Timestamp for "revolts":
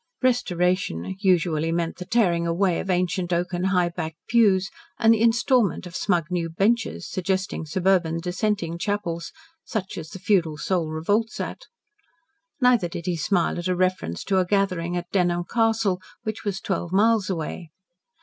10.89-11.39